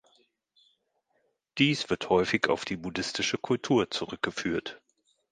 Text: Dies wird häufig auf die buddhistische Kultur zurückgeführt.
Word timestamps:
Dies 1.59 1.91
wird 1.91 2.09
häufig 2.09 2.49
auf 2.49 2.65
die 2.65 2.75
buddhistische 2.75 3.37
Kultur 3.37 3.91
zurückgeführt. 3.91 4.81